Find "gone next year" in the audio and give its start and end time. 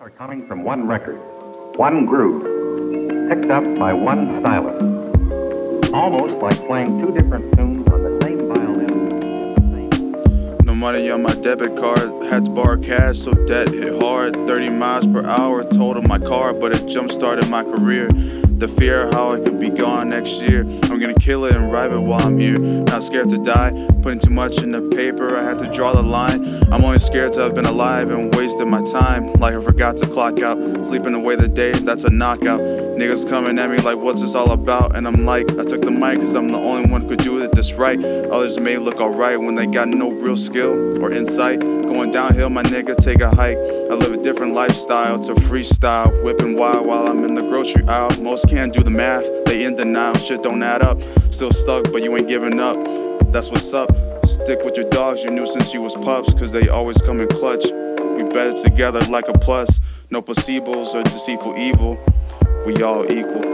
19.70-20.60